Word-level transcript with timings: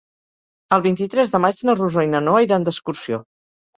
El 0.77 0.81
vint-i-tres 0.85 1.35
de 1.35 1.41
maig 1.45 1.61
na 1.69 1.77
Rosó 1.77 2.07
i 2.07 2.09
na 2.15 2.23
Noa 2.29 2.43
iran 2.49 2.67
d'excursió. 2.69 3.21